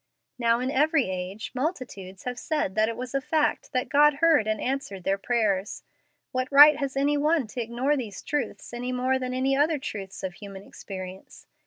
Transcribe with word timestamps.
Now 0.39 0.59
in 0.61 0.71
every 0.71 1.11
age 1.11 1.51
multitudes 1.53 2.23
have 2.23 2.39
said 2.39 2.73
that 2.73 2.89
it 2.89 2.97
was 2.97 3.13
a 3.13 3.21
fact 3.21 3.71
that 3.71 3.87
God 3.87 4.15
heard 4.15 4.47
and 4.47 4.59
answered 4.59 5.03
their 5.03 5.19
prayers. 5.19 5.83
What 6.31 6.51
right 6.51 6.77
has 6.77 6.97
any 6.97 7.17
one 7.17 7.45
to 7.45 7.61
ignore 7.61 7.95
these 7.95 8.23
truths 8.23 8.73
any 8.73 8.91
more 8.91 9.19
than 9.19 9.35
any 9.35 9.55
other 9.55 9.77
truths 9.77 10.23
of 10.23 10.33
human 10.33 10.63
experience? 10.63 11.45